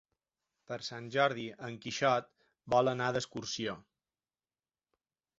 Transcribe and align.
Per 0.69 0.77
Sant 0.85 1.09
Jordi 1.15 1.43
en 1.67 1.75
Quixot 1.83 2.31
vol 2.75 2.89
anar 2.93 3.09
d'excursió. 3.17 3.75